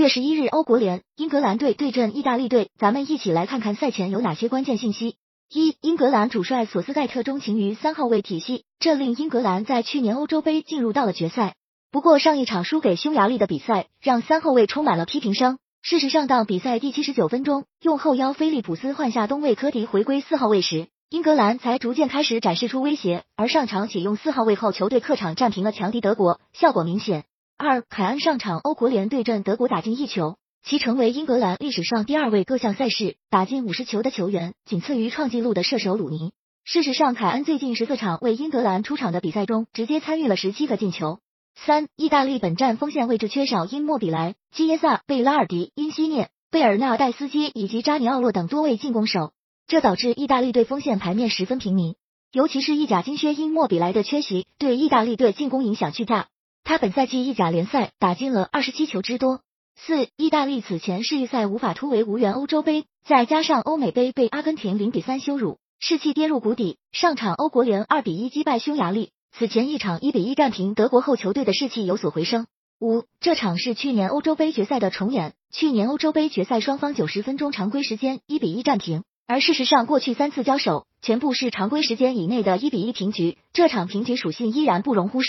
[0.00, 5.16] 月十一日，欧国联，英格兰队对阵意大利队，咱们一起来看看赛前有哪些关键信息。
[5.52, 11.54] 一、英格兰主帅索斯盖特钟情于三号位体系，这令英格兰在去年欧洲杯进入到了决赛。
[11.92, 15.58] 不过上一场输给匈牙利的比赛，让三后卫充满了批评声。
[15.82, 23.24] 事实上，当比赛第七十九分钟，用后腰菲利普斯换下东卫科迪回归四号位时，英格兰才逐渐开始展示出威胁。
[23.36, 27.24] 而上场启用四号位后，球队客场战平了强敌德国，效果明显。
[27.62, 30.38] 二、凯恩上场欧国联对阵德国打进一球。
[30.64, 36.32] 其成为英格兰历史上第二位各项赛事打进五十球的球员，仅次于创纪录的射手鲁尼。
[36.64, 41.18] 事实上，凯恩最近十四场为英格兰出场的比赛中，直接参与了十七个进球。
[41.54, 49.32] 三、意大利本站锋线位置缺少因莫比莱、基耶萨、贝拉尔迪、因西涅、贝尔纳代斯基以及扎尼奥洛等多位进攻手，
[49.66, 51.94] 这导致意大利队锋线牌面十分平民。
[52.32, 56.28] 尤其是意甲金靴因莫比莱的缺席，对意大利队进攻影响巨大。
[56.70, 59.40] 他本赛季意甲联赛打进了二十七球之多。
[59.74, 66.78] 四、意大利此前世预赛无法突围无缘欧洲杯，再加上欧美杯被阿根廷零比三羞辱，士气跌入谷底。
[66.92, 72.46] 上场欧国联二比一击败匈牙利，此前一场一比一战平德国后，球队的士气有所回升。
[72.78, 85.28] 五、这场是去年欧洲杯决赛的重演，去年欧洲杯决赛双方九十分钟常规时间一比一战平，而事实上过去三次交手全部是常规时间以内的一比一平局，这场平局属性依然不容忽视。